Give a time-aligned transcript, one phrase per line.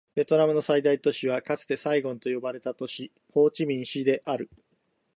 [0.15, 4.49] ベトナムの最大都市はかつてサイゴンと呼ばれた都市、ホーチミン市である